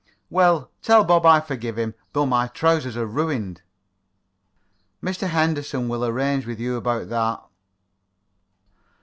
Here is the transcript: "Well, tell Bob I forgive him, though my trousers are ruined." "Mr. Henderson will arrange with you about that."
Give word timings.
"Well, 0.31 0.71
tell 0.81 1.03
Bob 1.03 1.27
I 1.27 1.39
forgive 1.41 1.77
him, 1.77 1.93
though 2.13 2.25
my 2.25 2.47
trousers 2.47 2.97
are 2.97 3.05
ruined." 3.05 3.61
"Mr. 5.03 5.27
Henderson 5.27 5.87
will 5.89 6.03
arrange 6.03 6.47
with 6.47 6.59
you 6.59 6.75
about 6.75 7.09
that." 7.09 7.39